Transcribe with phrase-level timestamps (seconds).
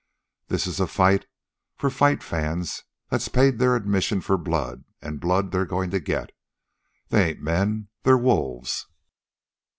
[0.47, 1.27] This is a fight
[1.77, 6.31] for fight fans that's paid their admission for blood, an' blood they're goin' to get.
[7.09, 7.89] They ain't men.
[8.01, 8.87] They're wolves.